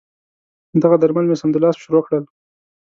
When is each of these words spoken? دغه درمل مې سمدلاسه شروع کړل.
دغه 0.81 0.95
درمل 0.99 1.25
مې 1.27 1.35
سمدلاسه 1.41 1.79
شروع 1.83 2.03
کړل. 2.07 2.23